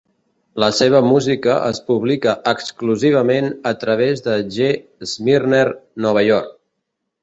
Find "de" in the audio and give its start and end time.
4.31-4.41